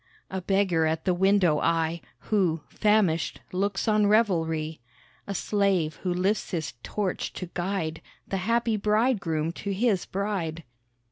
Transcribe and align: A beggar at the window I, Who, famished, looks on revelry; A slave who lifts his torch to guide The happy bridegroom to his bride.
A 0.31 0.41
beggar 0.41 0.87
at 0.87 1.05
the 1.05 1.13
window 1.13 1.59
I, 1.59 2.01
Who, 2.31 2.61
famished, 2.69 3.39
looks 3.51 3.87
on 3.87 4.07
revelry; 4.07 4.81
A 5.27 5.35
slave 5.35 5.97
who 5.97 6.11
lifts 6.11 6.49
his 6.49 6.73
torch 6.81 7.31
to 7.33 7.51
guide 7.53 8.01
The 8.27 8.37
happy 8.37 8.77
bridegroom 8.77 9.51
to 9.51 9.71
his 9.71 10.07
bride. 10.07 10.63